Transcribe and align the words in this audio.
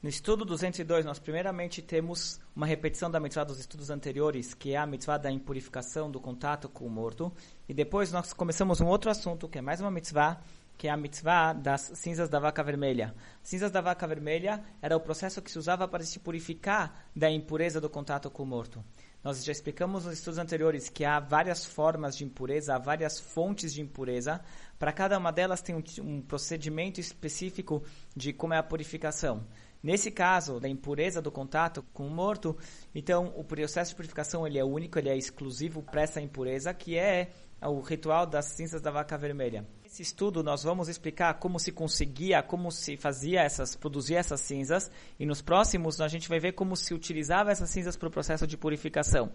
No 0.00 0.08
estudo 0.08 0.44
202, 0.44 1.04
nós 1.04 1.18
primeiramente 1.18 1.82
temos 1.82 2.38
uma 2.54 2.64
repetição 2.66 3.10
da 3.10 3.18
mitzvah 3.18 3.42
dos 3.42 3.58
estudos 3.58 3.90
anteriores, 3.90 4.54
que 4.54 4.72
é 4.72 4.76
a 4.76 4.86
mitzvah 4.86 5.18
da 5.18 5.28
impurificação 5.28 6.08
do 6.08 6.20
contato 6.20 6.68
com 6.68 6.86
o 6.86 6.90
morto. 6.90 7.32
E 7.68 7.74
depois 7.74 8.12
nós 8.12 8.32
começamos 8.32 8.80
um 8.80 8.86
outro 8.86 9.10
assunto, 9.10 9.48
que 9.48 9.58
é 9.58 9.60
mais 9.60 9.80
uma 9.80 9.90
mitzvah, 9.90 10.40
que 10.78 10.86
é 10.86 10.90
a 10.90 10.96
mitzvah 10.96 11.52
das 11.52 11.90
cinzas 11.96 12.28
da 12.28 12.38
vaca 12.38 12.62
vermelha. 12.62 13.12
Cinzas 13.42 13.72
da 13.72 13.80
vaca 13.80 14.06
vermelha 14.06 14.62
era 14.80 14.96
o 14.96 15.00
processo 15.00 15.42
que 15.42 15.50
se 15.50 15.58
usava 15.58 15.88
para 15.88 16.04
se 16.04 16.20
purificar 16.20 17.04
da 17.14 17.28
impureza 17.28 17.80
do 17.80 17.90
contato 17.90 18.30
com 18.30 18.44
o 18.44 18.46
morto. 18.46 18.82
Nós 19.22 19.44
já 19.44 19.50
explicamos 19.50 20.04
nos 20.04 20.14
estudos 20.14 20.38
anteriores 20.38 20.88
que 20.88 21.04
há 21.04 21.18
várias 21.18 21.66
formas 21.66 22.16
de 22.16 22.24
impureza, 22.24 22.76
há 22.76 22.78
várias 22.78 23.18
fontes 23.18 23.74
de 23.74 23.82
impureza. 23.82 24.40
Para 24.78 24.92
cada 24.92 25.18
uma 25.18 25.32
delas 25.32 25.60
tem 25.60 25.74
um, 25.74 25.82
um 26.00 26.22
procedimento 26.22 27.00
específico 27.00 27.82
de 28.14 28.32
como 28.32 28.54
é 28.54 28.58
a 28.58 28.62
purificação. 28.62 29.44
Nesse 29.82 30.12
caso, 30.12 30.60
da 30.60 30.68
impureza 30.68 31.20
do 31.20 31.32
contato 31.32 31.84
com 31.92 32.06
o 32.06 32.10
morto, 32.10 32.56
então 32.94 33.32
o 33.36 33.42
processo 33.42 33.90
de 33.90 33.96
purificação 33.96 34.46
ele 34.46 34.58
é 34.58 34.64
único, 34.64 34.98
ele 34.98 35.08
é 35.08 35.16
exclusivo 35.16 35.82
para 35.82 36.02
essa 36.02 36.20
impureza, 36.20 36.72
que 36.72 36.96
é 36.96 37.32
o 37.60 37.80
ritual 37.80 38.24
das 38.26 38.46
cinzas 38.46 38.80
da 38.80 38.92
vaca 38.92 39.18
vermelha. 39.18 39.66
Nesse 39.88 40.02
estudo 40.02 40.44
nós 40.44 40.64
vamos 40.64 40.86
explicar 40.86 41.32
como 41.38 41.58
se 41.58 41.72
conseguia, 41.72 42.42
como 42.42 42.70
se 42.70 42.94
fazia 42.98 43.40
essas, 43.40 43.74
produzia 43.74 44.18
essas 44.18 44.38
cinzas, 44.42 44.90
e 45.18 45.24
nos 45.24 45.40
próximos 45.40 45.98
a 46.02 46.08
gente 46.08 46.28
vai 46.28 46.38
ver 46.38 46.52
como 46.52 46.76
se 46.76 46.92
utilizava 46.92 47.50
essas 47.50 47.70
cinzas 47.70 47.96
para 47.96 48.06
o 48.06 48.10
processo 48.10 48.46
de 48.46 48.54
purificação. 48.54 49.32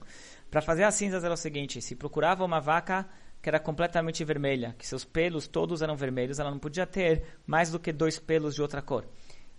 Para 0.51 0.61
fazer 0.61 0.83
as 0.83 0.93
cinzas 0.93 1.23
era 1.23 1.33
o 1.33 1.37
seguinte: 1.37 1.81
se 1.81 1.95
procurava 1.95 2.45
uma 2.45 2.59
vaca 2.59 3.09
que 3.41 3.49
era 3.49 3.59
completamente 3.59 4.23
vermelha, 4.23 4.75
que 4.77 4.85
seus 4.85 5.03
pelos 5.03 5.47
todos 5.47 5.81
eram 5.81 5.95
vermelhos, 5.95 6.37
ela 6.37 6.51
não 6.51 6.59
podia 6.59 6.85
ter 6.85 7.23
mais 7.47 7.71
do 7.71 7.79
que 7.79 7.91
dois 7.91 8.19
pelos 8.19 8.53
de 8.53 8.61
outra 8.61 8.79
cor. 8.79 9.07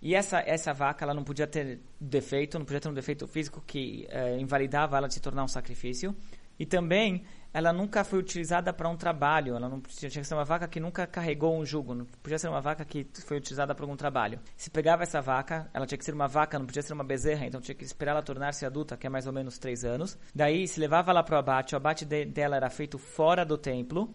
E 0.00 0.14
essa, 0.14 0.38
essa 0.46 0.72
vaca, 0.72 1.04
ela 1.04 1.12
não 1.12 1.24
podia 1.24 1.48
ter 1.48 1.80
defeito, 1.98 2.56
não 2.56 2.64
podia 2.64 2.80
ter 2.80 2.88
um 2.88 2.94
defeito 2.94 3.26
físico 3.26 3.60
que 3.66 4.06
eh, 4.10 4.38
invalidava 4.38 4.96
ela 4.96 5.08
de 5.08 5.14
se 5.14 5.20
tornar 5.20 5.42
um 5.42 5.48
sacrifício. 5.48 6.14
E 6.58 6.64
também, 6.64 7.24
ela 7.52 7.72
nunca 7.72 8.02
foi 8.02 8.19
utilizada 8.19 8.72
para 8.72 8.88
um 8.88 8.97
trabalho. 8.97 9.55
Ela 9.55 9.69
não 9.69 9.80
tinha 9.80 10.10
que 10.10 10.24
ser 10.24 10.34
uma 10.34 10.44
vaca 10.44 10.66
que 10.66 10.80
nunca 10.80 11.06
carregou 11.06 11.56
um 11.56 11.64
jugo. 11.64 11.94
Não 11.94 12.05
podia 12.05 12.38
ser 12.38 12.48
uma 12.48 12.60
vaca 12.60 12.84
que 12.84 13.06
foi 13.27 13.36
utilizada 13.36 13.74
para 13.74 13.84
algum 13.84 13.97
trabalho. 13.97 14.41
Se 14.56 14.70
pegava 14.70 15.05
essa 15.05 15.20
vaca, 15.20 15.70
ela 15.72 15.86
tinha 15.86 15.97
que 15.97 16.05
ser 16.05 16.14
uma 16.14 16.27
vaca, 16.27 16.58
não 16.58 16.66
podia 16.66 16.82
ser 16.82 16.92
uma 16.92 17.05
bezerra. 17.05 17.47
Então 17.47 17.60
tinha 17.60 17.75
que 17.75 17.84
esperar 17.84 18.10
ela 18.10 18.22
tornar-se 18.22 18.66
adulta, 18.66 18.97
que 18.97 19.06
é 19.06 19.10
mais 19.10 19.27
ou 19.27 19.32
menos 19.32 19.56
três 19.56 19.84
anos. 19.84 20.19
Daí 20.34 20.66
se 20.66 20.80
levava 20.80 21.12
ela 21.12 21.22
para 21.22 21.36
o 21.36 21.38
abate. 21.38 21.75
O 21.75 21.77
abate 21.77 22.05
de, 22.05 22.25
dela 22.25 22.56
era 22.56 22.69
feito 22.70 22.98
fora 22.98 23.44
do 23.44 23.56
templo. 23.56 24.12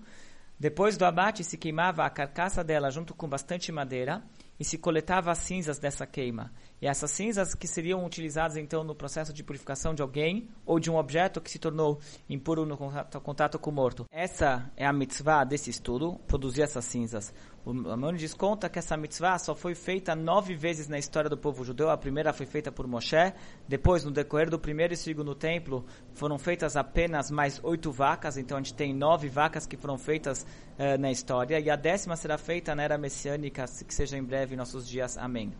Depois 0.59 0.97
do 0.97 1.05
abate 1.05 1.41
se 1.41 1.57
queimava 1.57 2.03
a 2.03 2.09
carcaça 2.09 2.61
dela 2.61 2.91
junto 2.91 3.13
com 3.13 3.29
bastante 3.29 3.71
madeira 3.71 4.21
e 4.59 4.65
se 4.65 4.77
coletava 4.77 5.31
as 5.31 5.37
cinzas 5.39 5.79
dessa 5.79 6.05
queima. 6.05 6.51
E 6.81 6.87
essas 6.87 7.11
cinzas 7.11 7.55
que 7.55 7.67
seriam 7.67 8.05
utilizadas 8.05 8.57
então 8.57 8.83
no 8.83 8.95
processo 8.95 9.33
de 9.33 9.43
purificação 9.43 9.93
de 9.93 10.01
alguém 10.01 10.49
ou 10.65 10.79
de 10.79 10.89
um 10.89 10.95
objeto 10.95 11.41
que 11.41 11.49
se 11.49 11.59
tornou 11.59 11.99
impuro 12.29 12.65
no 12.65 12.77
contato, 12.77 13.21
contato 13.21 13.59
com 13.59 13.69
o 13.69 13.73
morto. 13.73 14.05
Essa 14.11 14.71
é 14.75 14.85
a 14.85 14.93
mitzvah 14.93 15.43
desse 15.43 15.69
estudo, 15.69 16.19
produzir 16.27 16.61
essas 16.61 16.85
cinzas. 16.85 17.33
O 17.65 17.73
Maimonides 17.73 18.33
conta 18.33 18.69
que 18.69 18.79
essa 18.79 18.95
mitzvah 18.95 19.37
só 19.37 19.53
foi 19.53 19.75
feita 19.75 20.15
nove 20.15 20.55
vezes 20.55 20.87
na 20.87 20.97
história 20.97 21.29
do 21.29 21.37
povo 21.37 21.63
judeu. 21.63 21.89
A 21.89 21.97
primeira 21.97 22.31
foi 22.31 22.45
feita 22.45 22.71
por 22.71 22.87
Moshe. 22.87 23.33
Depois, 23.67 24.03
no 24.03 24.11
decorrer 24.11 24.49
do 24.49 24.57
primeiro 24.57 24.93
e 24.93 24.97
segundo 24.97 25.35
templo, 25.35 25.85
foram 26.13 26.39
feitas 26.39 26.77
apenas 26.77 27.29
mais 27.29 27.63
oito 27.63 27.91
vacas. 27.91 28.37
Então, 28.37 28.57
a 28.57 28.61
gente 28.61 28.73
tem 28.73 28.93
nove 28.93 29.27
vacas 29.27 29.67
que 29.67 29.75
foram 29.75 29.97
feitas 29.97 30.43
uh, 30.43 30.97
na 30.99 31.11
história. 31.11 31.59
E 31.59 31.69
a 31.69 31.75
décima 31.75 32.15
será 32.15 32.37
feita 32.37 32.73
na 32.73 32.83
era 32.83 32.97
messiânica, 32.97 33.65
que 33.85 33.93
seja 33.93 34.17
em 34.17 34.23
breve 34.49 34.55
nossos 34.55 34.87
dias. 34.87 35.17
Amém. 35.17 35.53